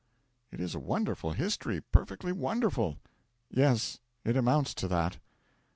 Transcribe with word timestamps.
'It 0.51 0.59
is 0.59 0.73
a 0.73 0.79
wonderful 0.79 1.31
history, 1.33 1.79
perfectly 1.79 2.31
wonderful!' 2.31 2.97
'Yes 3.51 3.99
it 4.25 4.35
amounts 4.35 4.73
to 4.73 4.87
that.' 4.87 5.19